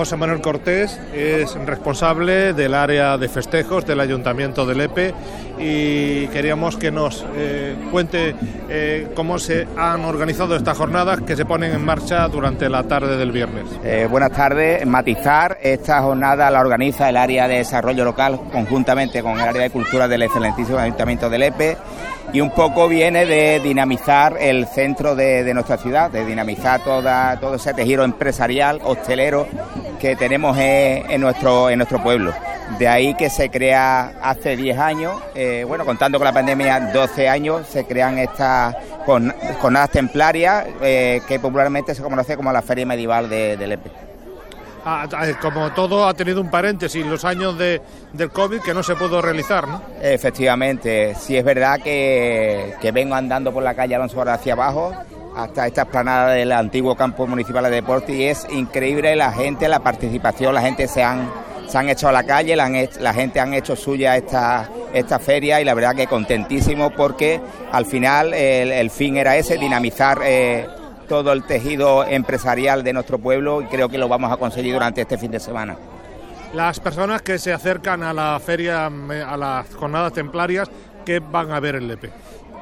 José 0.00 0.16
Manuel 0.16 0.40
Cortés 0.40 0.98
es 1.14 1.54
responsable 1.66 2.54
del 2.54 2.72
área 2.72 3.18
de 3.18 3.28
festejos 3.28 3.84
del 3.84 4.00
Ayuntamiento 4.00 4.64
de 4.64 4.74
Lepe 4.74 5.14
y 5.60 6.26
queríamos 6.28 6.78
que 6.78 6.90
nos 6.90 7.24
eh, 7.36 7.76
cuente 7.90 8.34
eh, 8.68 9.08
cómo 9.14 9.38
se 9.38 9.68
han 9.76 10.04
organizado 10.06 10.56
estas 10.56 10.76
jornadas 10.76 11.20
que 11.20 11.36
se 11.36 11.44
ponen 11.44 11.72
en 11.74 11.84
marcha 11.84 12.26
durante 12.28 12.68
la 12.70 12.84
tarde 12.84 13.18
del 13.18 13.30
viernes. 13.30 13.66
Eh, 13.84 14.08
buenas 14.10 14.32
tardes. 14.32 14.86
Matizar, 14.86 15.58
esta 15.60 16.00
jornada 16.00 16.50
la 16.50 16.60
organiza 16.60 17.10
el 17.10 17.18
área 17.18 17.46
de 17.46 17.58
desarrollo 17.58 18.04
local 18.04 18.40
conjuntamente 18.50 19.22
con 19.22 19.38
el 19.38 19.46
área 19.46 19.62
de 19.62 19.70
cultura 19.70 20.08
del 20.08 20.22
excelentísimo 20.22 20.78
Ayuntamiento 20.78 21.28
de 21.28 21.38
Lepe 21.38 21.76
y 22.32 22.40
un 22.40 22.50
poco 22.50 22.88
viene 22.88 23.26
de 23.26 23.60
dinamizar 23.60 24.36
el 24.40 24.66
centro 24.66 25.14
de, 25.14 25.52
nuestra 25.52 25.76
ciudad, 25.76 26.10
de 26.10 26.24
dinamizar 26.24 26.80
todo 26.82 27.54
ese 27.54 27.74
tejido 27.74 28.04
empresarial, 28.04 28.80
hostelero 28.84 29.46
que 30.00 30.16
tenemos 30.16 30.56
en 30.58 31.20
nuestro 31.20 32.02
pueblo. 32.02 32.32
De 32.78 32.88
ahí 32.88 33.14
que 33.14 33.28
se 33.30 33.50
crea 33.50 34.14
hace 34.22 34.56
10 34.56 34.78
años, 34.78 35.20
eh, 35.34 35.64
bueno, 35.66 35.84
contando 35.84 36.18
con 36.18 36.24
la 36.24 36.32
pandemia, 36.32 36.92
12 36.92 37.28
años, 37.28 37.66
se 37.66 37.84
crean 37.84 38.18
estas 38.18 38.74
jornadas 39.04 39.90
templarias 39.90 40.66
eh, 40.80 41.20
que 41.26 41.38
popularmente 41.38 41.94
se 41.94 42.02
conoce 42.02 42.36
como 42.36 42.52
la 42.52 42.62
Feria 42.62 42.86
Medieval 42.86 43.28
de, 43.28 43.56
de 43.56 43.66
Lepe. 43.66 43.90
Ah, 44.84 45.06
ah, 45.12 45.26
como 45.42 45.70
todo 45.72 46.06
ha 46.06 46.14
tenido 46.14 46.40
un 46.40 46.50
paréntesis, 46.50 47.04
los 47.04 47.24
años 47.24 47.58
de, 47.58 47.82
del 48.14 48.30
COVID 48.30 48.60
que 48.60 48.72
no 48.72 48.82
se 48.82 48.96
pudo 48.96 49.20
realizar, 49.20 49.68
¿no? 49.68 49.82
Efectivamente, 50.00 51.14
sí 51.16 51.36
es 51.36 51.44
verdad 51.44 51.80
que, 51.80 52.74
vengo 52.94 53.14
andando 53.14 53.52
por 53.52 53.62
la 53.62 53.74
calle 53.74 53.94
Alonso 53.94 54.22
hacia 54.22 54.54
abajo 54.54 54.94
hasta 55.36 55.66
esta 55.66 55.82
explanada 55.82 56.32
del 56.32 56.50
antiguo 56.52 56.96
campo 56.96 57.26
municipal 57.26 57.64
de 57.64 57.70
deporte 57.70 58.12
y 58.14 58.24
es 58.24 58.46
increíble 58.50 59.14
la 59.16 59.32
gente, 59.32 59.68
la 59.68 59.80
participación, 59.80 60.54
la 60.54 60.62
gente 60.62 60.88
se 60.88 61.02
han, 61.04 61.30
se 61.70 61.78
han 61.78 61.88
hecho 61.88 62.08
a 62.08 62.12
la 62.12 62.24
calle, 62.24 62.56
la, 62.56 62.68
la 63.00 63.14
gente 63.14 63.40
han 63.40 63.54
hecho 63.54 63.76
suya 63.76 64.16
esta, 64.16 64.68
esta 64.92 65.18
feria 65.18 65.60
y 65.60 65.64
la 65.64 65.74
verdad 65.74 65.94
que 65.94 66.06
contentísimo 66.06 66.90
porque 66.90 67.40
al 67.72 67.86
final 67.86 68.34
el, 68.34 68.90
fin 68.90 69.16
era 69.16 69.36
ese, 69.36 69.56
dinamizar... 69.56 70.20
Eh, 70.24 70.66
todo 71.10 71.32
el 71.32 71.42
tejido 71.42 72.06
empresarial 72.06 72.84
de 72.84 72.92
nuestro 72.92 73.18
pueblo 73.18 73.62
y 73.62 73.64
creo 73.64 73.88
que 73.88 73.98
lo 73.98 74.06
vamos 74.06 74.30
a 74.32 74.36
conseguir 74.36 74.74
durante 74.74 75.00
este 75.00 75.18
fin 75.18 75.32
de 75.32 75.40
semana. 75.40 75.76
Las 76.54 76.78
personas 76.78 77.20
que 77.20 77.36
se 77.40 77.52
acercan 77.52 78.04
a 78.04 78.12
la 78.12 78.38
feria, 78.38 78.86
a 78.86 79.36
las 79.36 79.74
jornadas 79.74 80.12
templarias, 80.12 80.70
¿qué 81.04 81.18
van 81.18 81.50
a 81.50 81.58
ver 81.58 81.74
en 81.74 81.88
Lepe? 81.88 82.10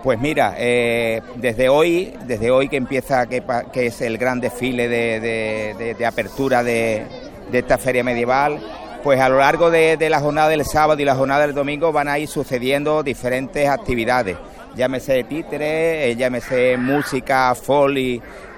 Pues 0.03 0.19
mira, 0.19 0.55
eh, 0.57 1.21
desde 1.37 1.69
hoy, 1.69 2.15
desde 2.27 2.51
hoy 2.51 2.71
que 2.71 2.77
empieza, 2.79 3.27
que, 3.27 3.43
es 3.75 4.01
el 4.01 4.17
gran 4.17 4.41
desfile 4.41 4.89
de, 4.89 6.07
apertura 6.07 6.63
de, 6.63 7.05
esta 7.53 7.77
feria 7.77 8.03
medieval, 8.03 8.61
pues 9.03 9.21
a 9.21 9.29
lo 9.29 9.39
largo 9.39 9.71
de, 9.71 9.97
la 10.11 10.21
jornada 10.21 10.49
del 10.49 10.65
sábado 10.65 11.01
y 11.01 11.05
la 11.05 11.15
jornada 11.15 11.47
del 11.47 11.55
domingo 11.55 11.93
van 11.93 12.09
a 12.09 12.19
ir 12.19 12.29
sucediendo 12.29 13.03
diferentes 13.03 13.69
actividades. 13.69 14.37
Llámese 14.75 15.25
títere, 15.25 16.11
eh, 16.11 16.17
llámese 16.17 16.77
música, 16.77 17.55
folk 17.55 17.97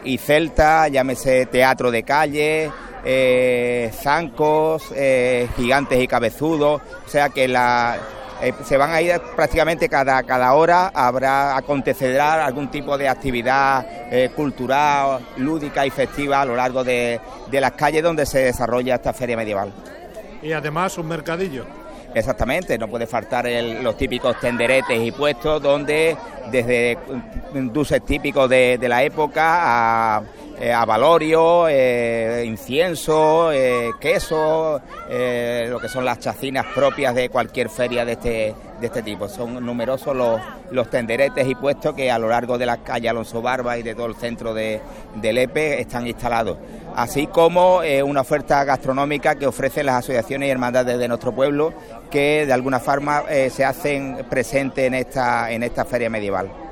y, 0.05 0.19
celta, 0.19 0.89
llámese 0.89 1.47
teatro 1.47 1.91
de 1.91 2.03
calle, 2.03 2.71
eh, 3.05 3.91
zancos, 3.95 4.93
eh, 4.95 5.49
gigantes 5.57 6.01
y 6.01 6.09
cabezudos, 6.09 6.81
o 7.07 7.09
sea 7.09 7.29
que 7.29 7.47
la, 7.47 7.97
se 8.65 8.77
van 8.77 8.91
a 8.91 9.01
ir 9.01 9.21
prácticamente 9.37 9.89
cada, 9.89 10.23
cada 10.23 10.55
hora, 10.55 10.91
habrá, 10.95 11.57
acontecerá 11.57 12.45
algún 12.45 12.71
tipo 12.71 12.99
de 12.99 13.09
actividad 13.09 13.87
cultural, 14.35 15.21
lúdica 15.37 15.87
y 15.87 15.91
festiva 15.91 16.41
a 16.41 16.45
lo 16.45 16.57
largo 16.57 16.83
de, 16.83 17.21
de 17.51 17.61
las 17.61 17.73
calles 17.73 18.03
donde 18.03 18.27
se 18.27 18.41
desarrolla 18.41 18.97
esta 18.97 19.13
feria 19.13 19.37
medieval. 19.37 19.73
Y 20.43 20.53
además 20.53 20.97
un 20.99 21.09
mercadillo. 21.09 21.65
Exactamente, 22.15 22.77
no 22.77 22.89
puede 22.89 23.07
faltar 23.07 23.49
los 23.83 23.97
típicos 23.97 24.39
tenderetes 24.41 25.01
y 25.01 25.13
puestos 25.13 25.63
donde 25.63 26.17
desde 26.51 26.99
dulces 27.55 28.05
típicos 28.05 28.51
de, 28.51 28.79
la 28.89 29.05
época 29.05 30.17
a, 30.17 30.23
eh, 30.61 30.75
valorio, 30.87 31.67
eh, 31.69 32.45
incienso, 32.47 33.51
eh, 33.53 33.91
queso, 33.99 34.81
lo 35.69 35.81
que 35.81 35.89
son 35.89 36.05
las 36.05 36.19
chacinas 36.19 36.67
propias 36.75 37.15
de 37.15 37.29
cualquier 37.29 37.69
feria 37.69 38.05
de 38.05 38.13
este, 38.13 38.55
de 38.81 38.87
este 38.87 39.03
tipo. 39.03 39.29
Son 39.29 39.65
numerosos 39.65 40.15
los, 40.15 40.41
los 40.71 40.91
tenderetes 40.91 41.49
y 41.49 41.55
puestos 41.55 41.95
que 41.95 42.11
a 42.11 42.19
lo 42.19 42.29
largo 42.29 42.59
de 42.59 42.67
las 42.67 42.79
calles 42.79 43.11
Alonso 43.11 43.43
Barba 43.43 43.79
y 43.79 43.83
de 43.83 43.95
todo 43.95 44.07
el 44.07 44.15
centro 44.15 44.55
de, 44.55 44.81
de 45.17 45.33
Lepe 45.33 45.81
están 45.81 46.07
instalados 46.07 46.59
así 46.97 47.27
como 47.27 47.83
eh, 47.83 48.03
una 48.03 48.21
oferta 48.21 48.65
gastronómica 48.65 49.35
que 49.35 49.47
ofrecen 49.47 49.87
las 49.87 49.97
asociaciones 49.97 50.49
y 50.49 50.51
hermandades 50.51 50.99
de 50.99 51.09
nuestro 51.09 51.33
pueblo 51.33 51.73
que 52.11 52.47
de 52.47 52.53
alguna 52.53 52.81
forma 52.81 53.25
eh, 53.29 53.51
se 53.51 53.65
hacen 53.65 54.27
presentes 54.29 54.87
en 54.87 54.95
esta, 54.95 55.51
en 55.51 55.63
esta 55.63 55.85
feria 55.85 56.11
medieval. 56.11 56.70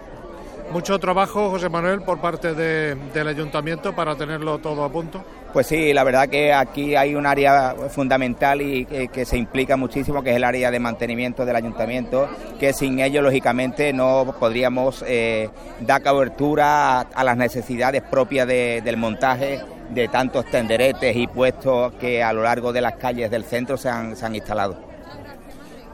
Mucho 0.70 0.98
trabajo, 0.98 1.48
José 1.48 1.70
Manuel, 1.70 2.02
por 2.02 2.20
parte 2.20 2.54
del 2.54 3.28
ayuntamiento 3.28 3.94
para 3.94 4.16
tenerlo 4.16 4.58
todo 4.58 4.84
a 4.84 4.92
punto. 4.92 5.24
Pues 5.52 5.66
sí, 5.66 5.94
la 5.94 6.04
verdad 6.04 6.28
que 6.28 6.52
aquí 6.52 6.94
hay 6.94 7.14
un 7.14 7.24
área 7.24 7.74
fundamental 7.88 8.60
y 8.60 8.84
que, 8.84 9.24
se 9.24 9.38
implica 9.38 9.78
muchísimo, 9.78 10.22
que 10.22 10.30
es 10.30 10.36
el 10.36 10.44
área 10.44 10.70
de 10.70 10.78
mantenimiento 10.78 11.46
del 11.46 11.56
ayuntamiento, 11.56 12.28
que 12.60 12.74
sin 12.74 13.00
ello, 13.00 13.22
lógicamente, 13.22 13.94
no 13.94 14.34
podríamos 14.38 15.02
eh, 15.06 15.48
dar 15.80 16.02
cobertura 16.02 17.00
a, 17.00 17.24
las 17.24 17.36
necesidades 17.38 18.02
propias 18.02 18.46
del 18.46 18.96
montaje 18.98 19.62
de 19.88 20.08
tantos 20.08 20.44
tenderetes 20.46 21.16
y 21.16 21.26
puestos 21.26 21.94
que 21.94 22.22
a 22.22 22.30
lo 22.34 22.42
largo 22.42 22.74
de 22.74 22.82
las 22.82 22.96
calles 22.96 23.30
del 23.30 23.44
centro 23.44 23.78
se 23.78 23.88
han, 23.88 24.16
se 24.16 24.26
han 24.26 24.34
instalado. 24.34 24.76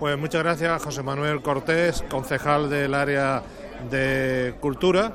Pues 0.01 0.19
muchas 0.19 0.43
gracias 0.43 0.83
José 0.83 1.05
Manuel 1.05 1.41
Cortés, 1.41 2.03
concejal 2.11 2.69
del 2.69 2.95
área 2.95 3.43
de 3.91 4.55
cultura, 4.61 5.12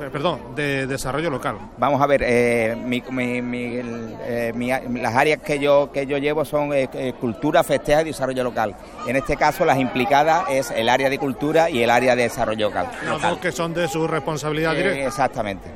eh, 0.00 0.08
perdón, 0.12 0.54
de 0.54 0.86
desarrollo 0.86 1.28
local. 1.28 1.56
Vamos 1.76 2.00
a 2.00 2.06
ver, 2.06 2.22
eh, 2.22 2.76
eh, 3.10 4.88
las 4.92 5.14
áreas 5.16 5.40
que 5.42 5.58
yo 5.58 5.90
que 5.92 6.06
yo 6.06 6.18
llevo 6.18 6.44
son 6.44 6.70
cultura, 7.20 7.64
festeja 7.64 8.02
y 8.02 8.06
desarrollo 8.06 8.44
local. 8.44 8.76
En 9.06 9.16
este 9.16 9.36
caso, 9.36 9.64
las 9.64 9.78
implicadas 9.78 10.44
es 10.50 10.70
el 10.70 10.88
área 10.88 11.10
de 11.10 11.18
cultura 11.18 11.68
y 11.68 11.82
el 11.82 11.90
área 11.90 12.14
de 12.14 12.22
desarrollo 12.22 12.68
local. 12.68 12.90
Los 13.04 13.20
dos 13.20 13.38
que 13.38 13.50
son 13.50 13.74
de 13.74 13.88
su 13.88 14.06
responsabilidad 14.06 14.74
directa. 14.74 15.06
Exactamente. 15.06 15.68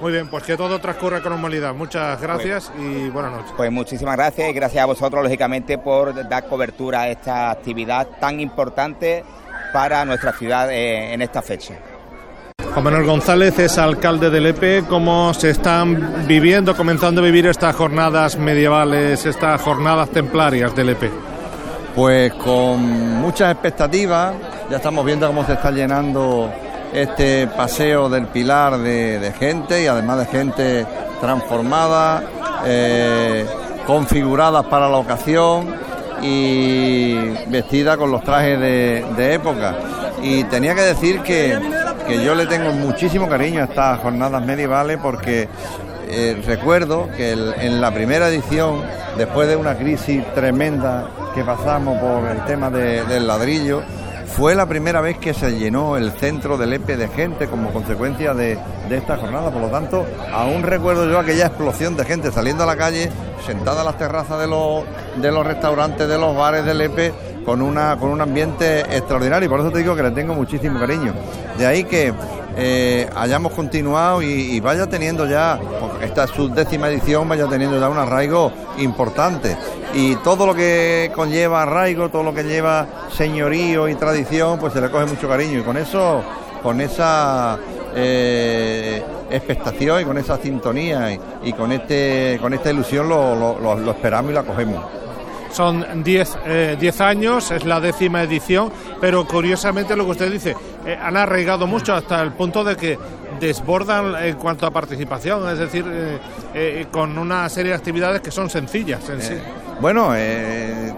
Muy 0.00 0.12
bien, 0.12 0.28
pues 0.28 0.42
que 0.42 0.56
todo 0.56 0.78
transcurra 0.78 1.22
con 1.22 1.32
normalidad. 1.32 1.72
Muchas 1.72 2.20
gracias 2.20 2.70
y 2.78 3.08
buenas 3.08 3.32
noches. 3.32 3.52
Pues 3.56 3.72
muchísimas 3.72 4.16
gracias 4.16 4.50
y 4.50 4.52
gracias 4.52 4.82
a 4.82 4.86
vosotros, 4.86 5.22
lógicamente, 5.22 5.78
por 5.78 6.28
dar 6.28 6.46
cobertura 6.48 7.02
a 7.02 7.08
esta 7.08 7.50
actividad 7.50 8.06
tan 8.20 8.40
importante 8.40 9.24
para 9.76 10.06
nuestra 10.06 10.32
ciudad 10.32 10.72
eh, 10.72 11.12
en 11.12 11.20
esta 11.20 11.42
fecha. 11.42 11.74
Juan 12.72 12.82
Manuel 12.82 13.04
González 13.04 13.58
es 13.58 13.76
alcalde 13.76 14.30
de 14.30 14.40
Lepe. 14.40 14.84
¿Cómo 14.88 15.34
se 15.34 15.50
están 15.50 16.24
viviendo, 16.26 16.74
comenzando 16.74 17.20
a 17.20 17.24
vivir 17.24 17.44
estas 17.46 17.76
jornadas 17.76 18.38
medievales, 18.38 19.26
estas 19.26 19.60
jornadas 19.60 20.08
templarias 20.08 20.74
de 20.74 20.82
Lepe? 20.82 21.10
Pues 21.94 22.32
con 22.32 23.20
muchas 23.20 23.52
expectativas, 23.52 24.32
ya 24.70 24.78
estamos 24.78 25.04
viendo 25.04 25.26
cómo 25.26 25.44
se 25.44 25.52
está 25.52 25.70
llenando 25.70 26.50
este 26.94 27.46
paseo 27.46 28.08
del 28.08 28.28
Pilar 28.28 28.78
de, 28.78 29.30
gente 29.38 29.82
y 29.82 29.88
además 29.88 30.20
de 30.20 30.24
gente 30.24 30.86
transformada, 31.20 32.22
eh, 32.64 33.44
configurada 33.86 34.62
para 34.62 34.88
la 34.88 34.96
ocasión 34.96 35.85
y 36.22 37.14
vestida 37.48 37.96
con 37.96 38.10
los 38.10 38.22
trajes 38.22 38.58
de, 38.60 39.34
época. 39.34 39.76
Y 40.22 40.44
tenía 40.44 40.74
que 40.74 40.82
decir 40.82 41.20
que, 41.20 41.58
yo 42.24 42.34
le 42.34 42.46
tengo 42.46 42.72
muchísimo 42.72 43.28
cariño 43.28 43.62
a 43.62 43.64
estas 43.64 44.00
jornadas 44.00 44.44
medievales 44.44 44.98
porque 45.02 45.48
eh, 46.08 46.40
recuerdo 46.46 47.08
que 47.16 47.32
en 47.32 47.80
la 47.80 47.92
primera 47.92 48.28
edición, 48.28 48.82
después 49.16 49.48
de 49.48 49.56
una 49.56 49.76
crisis 49.76 50.22
tremenda 50.34 51.08
que 51.34 51.42
pasamos 51.42 51.98
por 51.98 52.30
el 52.30 52.44
tema 52.44 52.70
del 52.70 53.26
ladrillo, 53.26 53.82
fue 54.26 54.54
la 54.54 54.66
primera 54.66 55.00
vez 55.00 55.18
que 55.18 55.32
se 55.32 55.58
llenó 55.58 55.96
el 55.96 56.12
centro 56.12 56.58
del 56.58 56.72
EPE 56.72 56.96
de 56.96 57.08
gente 57.08 57.46
como 57.46 57.72
consecuencia 57.72 58.34
de, 58.34 58.58
esta 58.90 59.16
jornada. 59.16 59.50
Por 59.50 59.62
lo 59.62 59.68
tanto, 59.68 60.04
aún 60.32 60.62
recuerdo 60.62 61.08
yo 61.08 61.18
aquella 61.18 61.46
explosión 61.46 61.96
de 61.96 62.04
gente 62.04 62.30
saliendo 62.30 62.64
a 62.64 62.66
la 62.66 62.76
calle, 62.76 63.10
sentada 63.46 63.82
a 63.82 63.84
las 63.84 63.98
terrazas 63.98 64.38
de 64.38 64.46
los, 64.46 64.84
de 65.16 65.32
los 65.32 65.46
restaurantes, 65.46 66.08
de 66.08 66.18
los 66.18 66.36
bares 66.36 66.64
del 66.64 66.80
EPE, 66.80 67.12
con, 67.44 67.62
una, 67.62 67.96
con 67.96 68.10
un 68.10 68.20
ambiente 68.20 68.80
extraordinario. 68.80 69.46
Y 69.46 69.48
por 69.48 69.60
eso 69.60 69.70
te 69.70 69.78
digo 69.78 69.94
que 69.94 70.02
le 70.02 70.10
tengo 70.10 70.34
muchísimo 70.34 70.78
cariño. 70.78 71.14
De 71.56 71.66
ahí 71.66 71.84
que 71.84 72.12
eh, 72.58 73.08
hayamos 73.14 73.52
continuado 73.52 74.22
y, 74.22 74.58
vaya 74.60 74.86
teniendo 74.86 75.26
ya, 75.26 75.58
esta 76.02 76.24
es 76.24 76.30
su 76.30 76.48
décima 76.48 76.88
edición, 76.88 77.28
vaya 77.28 77.46
teniendo 77.46 77.78
ya 77.78 77.88
un 77.88 77.98
arraigo 77.98 78.50
importante. 78.78 79.56
Y 79.94 80.16
todo 80.16 80.46
lo 80.46 80.54
que 80.54 81.10
conlleva 81.14 81.62
arraigo, 81.62 82.08
todo 82.08 82.22
lo 82.22 82.34
que 82.34 82.42
lleva 82.42 82.86
señorío 83.12 83.88
y 83.88 83.94
tradición, 83.94 84.58
pues 84.58 84.72
se 84.72 84.80
le 84.80 84.90
coge 84.90 85.06
mucho 85.06 85.28
cariño. 85.28 85.60
Y 85.60 85.62
con 85.62 85.76
eso, 85.76 86.22
con 86.62 86.80
esa 86.80 87.58
eh, 87.94 89.02
expectación 89.30 90.02
y 90.02 90.04
con 90.04 90.18
esa 90.18 90.36
sintonía 90.36 91.18
y, 91.42 91.52
con 91.52 91.72
este 91.72 92.38
con 92.40 92.52
esta 92.52 92.70
ilusión 92.70 93.08
lo, 93.08 93.90
esperamos 93.90 94.32
y 94.32 94.34
la 94.34 94.42
cogemos. 94.42 94.84
Son 95.50 96.04
10 96.04 96.38
eh, 96.44 96.92
años, 96.98 97.50
es 97.50 97.64
la 97.64 97.80
décima 97.80 98.22
edición, 98.22 98.70
pero 99.00 99.26
curiosamente 99.26 99.96
lo 99.96 100.04
que 100.04 100.10
usted 100.10 100.30
dice, 100.30 100.54
eh, 100.84 100.98
han 101.00 101.16
arraigado 101.16 101.66
mucho 101.66 101.94
hasta 101.94 102.20
el 102.20 102.32
punto 102.32 102.62
de 102.62 102.76
que 102.76 102.98
desbordan 103.38 104.14
en 104.24 104.36
cuanto 104.36 104.66
a 104.66 104.70
participación, 104.70 105.48
es 105.48 105.58
decir, 105.58 105.84
con 106.90 107.16
una 107.18 107.48
serie 107.48 107.72
de 107.72 107.78
actividades 107.78 108.20
que 108.20 108.30
son 108.30 108.50
sencillas 108.50 109.08
en 109.08 109.20
sí. 109.20 109.34
Bueno, 109.80 110.12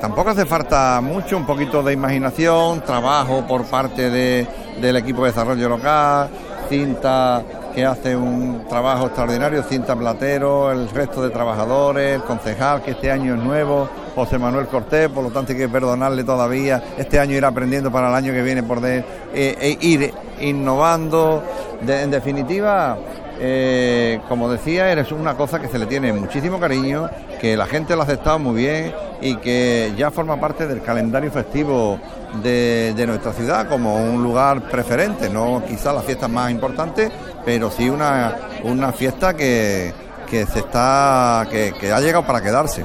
tampoco 0.01 0.31
hace 0.31 0.47
falta 0.47 1.01
mucho, 1.01 1.37
un 1.37 1.47
poquito 1.47 1.83
de 1.83 1.93
imaginación, 1.93 2.81
trabajo 2.83 3.45
por 3.47 3.65
parte 3.65 4.11
de, 4.11 4.47
del 4.81 4.97
equipo 4.97 5.25
de 5.25 5.31
desarrollo 5.31 5.69
local, 5.69 6.29
Cinta 6.69 7.43
que 7.75 7.85
hace 7.87 8.17
un 8.17 8.67
trabajo 8.69 9.07
extraordinario, 9.07 9.63
Cinta 9.63 9.95
Platero, 9.95 10.73
el 10.73 10.89
resto 10.91 11.23
de 11.23 11.31
trabajadores, 11.31 12.17
el 12.17 12.23
concejal 12.23 12.83
que 12.83 12.91
este 12.93 13.11
año 13.11 13.35
es 13.35 13.41
nuevo, 13.41 13.89
José 14.15 14.37
Manuel 14.37 14.67
Cortés, 14.67 15.09
por 15.09 15.23
lo 15.23 15.31
tanto 15.31 15.53
hay 15.53 15.59
que 15.59 15.69
perdonarle 15.69 16.25
todavía, 16.25 16.83
este 16.99 17.21
año 17.21 17.37
ir 17.37 17.45
aprendiendo 17.45 17.93
para 17.93 18.09
el 18.09 18.15
año 18.15 18.33
que 18.33 18.43
viene 18.43 18.63
por 18.63 18.81
de, 18.81 19.05
eh, 19.33 19.57
e 19.61 19.79
ir 19.81 20.13
innovando, 20.41 21.43
en 21.87 22.11
definitiva 22.11 22.99
eh, 23.41 24.21
como 24.29 24.51
decía, 24.51 24.91
eres 24.91 25.13
una 25.13 25.35
cosa 25.35 25.61
que 25.61 25.69
se 25.69 25.79
le 25.79 25.87
tiene 25.87 26.13
muchísimo 26.13 26.59
cariño, 26.59 27.09
que 27.41 27.57
la 27.57 27.67
gente 27.67 27.95
lo 27.95 28.01
ha 28.01 28.05
aceptado 28.05 28.39
muy 28.41 28.57
bien 28.57 28.93
y 29.21 29.37
que 29.37 29.93
ya 29.97 30.11
forma 30.11 30.41
parte 30.41 30.67
del 30.67 30.83
calendario 30.83 31.31
festivo 31.31 32.01
de, 32.43 33.05
nuestra 33.07 33.33
ciudad 33.33 33.69
como 33.69 33.97
un 33.97 34.23
lugar 34.23 34.63
preferente, 34.63 35.29
no 35.29 35.63
quizá 35.67 35.93
la 35.93 36.03
fiesta 36.03 36.27
más 36.27 36.51
importante, 36.51 37.11
pero 37.45 37.71
sí 37.71 37.89
una, 37.89 38.37
una 38.65 38.93
fiesta 38.93 39.35
que, 39.35 39.95
que 40.29 40.45
se 40.47 40.59
está 40.59 41.47
que, 41.49 41.73
que 41.79 41.93
ha 41.93 42.01
llegado 42.01 42.27
para 42.27 42.43
quedarse. 42.43 42.85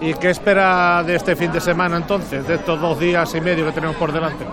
¿Y 0.00 0.14
qué 0.14 0.30
espera 0.30 1.04
de 1.04 1.14
este 1.14 1.36
fin 1.36 1.52
de 1.52 1.60
semana 1.60 1.96
entonces, 1.96 2.48
de 2.48 2.56
estos 2.56 2.80
dos 2.80 2.98
días 2.98 3.32
y 3.36 3.40
medio 3.40 3.64
que 3.66 3.72
tenemos 3.72 3.94
por 3.94 4.12
delante? 4.12 4.44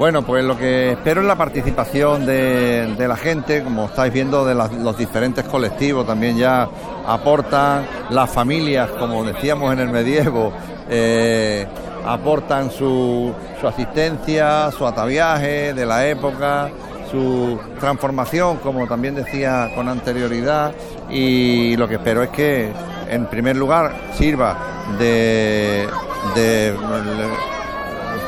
Bueno, 0.00 0.22
pues 0.22 0.42
lo 0.42 0.56
que 0.56 0.92
espero 0.92 1.20
es 1.20 1.26
la 1.26 1.36
participación 1.36 2.24
de, 2.24 3.04
la 3.06 3.16
gente, 3.16 3.62
como 3.62 3.84
estáis 3.84 4.10
viendo, 4.10 4.46
de 4.46 4.54
los 4.54 4.96
diferentes 4.96 5.44
colectivos 5.44 6.06
también 6.06 6.38
ya 6.38 6.66
aportan, 7.06 7.84
las 8.08 8.30
familias, 8.30 8.88
como 8.98 9.22
decíamos 9.22 9.74
en 9.74 9.80
el 9.80 9.90
medievo, 9.90 10.54
eh, 10.88 11.66
aportan 12.06 12.70
su, 12.70 13.34
su 13.60 13.68
asistencia, 13.68 14.70
su 14.70 14.86
ataviaje 14.86 15.74
de 15.74 15.84
la 15.84 16.06
época, 16.06 16.70
su 17.10 17.60
transformación, 17.78 18.56
como 18.56 18.86
también 18.86 19.14
decía 19.14 19.70
con 19.74 19.86
anterioridad, 19.86 20.72
y 21.10 21.76
lo 21.76 21.86
que 21.86 21.96
espero 21.96 22.22
es 22.22 22.30
que, 22.30 22.72
en 23.10 23.26
primer 23.26 23.54
lugar, 23.54 23.92
sirva 24.14 24.56
de 24.98 25.86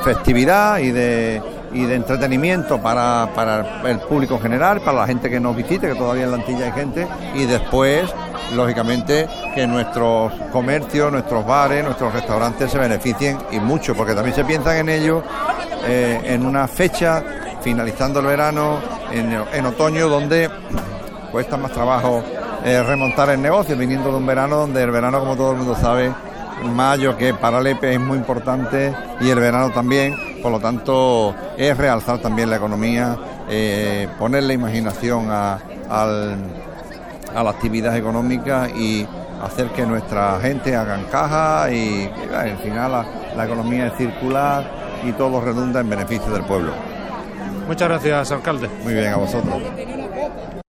festividad 0.05 0.79
y 0.79 0.91
de 0.91 1.41
y 1.75 1.85
de 1.85 1.95
entretenimiento 1.95 2.81
para, 2.81 3.31
para 3.35 3.83
el 3.89 3.99
público 4.01 4.39
general, 4.39 4.81
para 4.81 5.01
la 5.01 5.07
gente 5.07 5.31
que 5.31 5.41
nos 5.41 5.57
visite, 5.57 5.89
que 5.89 5.95
todavía 5.95 6.25
en 6.25 6.31
la 6.31 6.37
Antilla 6.37 6.67
hay 6.67 6.73
gente, 6.73 7.07
y 7.35 7.47
después, 7.47 8.13
lógicamente, 8.55 9.27
que 9.55 9.67
nuestros 9.67 10.33
comercios, 10.53 11.11
nuestros 11.11 11.47
bares, 11.47 11.85
nuestros 11.85 12.13
restaurantes 12.13 12.71
se 12.71 12.79
beneficien 12.79 13.39
y 13.51 13.59
mucho, 13.59 13.95
porque 13.95 14.15
también 14.15 14.35
se 14.35 14.45
piensan 14.45 14.77
en 14.77 14.89
ello 14.89 15.23
eh, 15.87 16.21
en 16.25 16.47
una 16.47 16.69
fecha, 16.69 17.25
finalizando 17.63 18.21
el 18.21 18.27
verano, 18.27 18.79
en, 19.13 19.67
otoño, 19.67 20.09
donde 20.09 20.51
cuesta 21.31 21.57
más 21.57 21.73
trabajo 21.73 22.23
eh, 22.65 22.83
remontar 22.83 23.31
el 23.31 23.41
negocio, 23.41 23.77
viniendo 23.77 24.11
de 24.11 24.17
un 24.17 24.27
verano 24.27 24.57
donde 24.57 24.83
el 24.83 24.91
verano, 24.91 25.21
como 25.21 25.37
todo 25.37 25.53
el 25.53 25.59
mundo 25.59 25.75
sabe, 25.75 26.13
mayo, 26.63 27.17
que 27.17 27.35
para 27.35 27.61
Lepe 27.61 27.95
es 27.95 28.01
muy 28.01 28.19
importante, 28.19 28.95
y 29.21 29.31
el 29.31 29.41
verano 29.41 29.71
también, 29.71 30.32
por 30.43 30.53
lo 30.53 30.61
tanto 30.61 31.35
es 31.57 31.77
realzar 31.77 32.19
también 32.19 32.51
la 32.51 32.57
economía, 32.57 33.17
eh, 33.49 34.09
poner 34.19 34.43
la 34.43 34.53
imaginación 34.53 35.29
a, 35.31 35.59
la 35.89 37.51
actividad 37.51 37.97
económica 37.97 38.69
y 38.69 39.07
hacer 39.43 39.69
que 39.69 39.87
nuestra 39.87 40.39
gente 40.41 40.77
hagan 40.77 41.05
caja 41.05 41.71
y 41.71 42.11
al 42.35 42.59
final 42.59 42.93
la, 42.93 43.07
la 43.37 43.45
economía 43.45 43.87
es 43.87 43.97
circular 43.97 44.65
y 45.05 45.13
todo 45.13 45.41
redunda 45.41 45.81
en 45.81 45.89
beneficio 45.89 46.33
del 46.33 46.45
pueblo. 46.45 46.73
Muchas 47.67 47.89
gracias, 47.89 48.33
alcalde. 48.33 48.69
Muy 48.83 48.95
bien, 48.95 49.13
a 49.13 49.17
vosotros. 49.17 49.63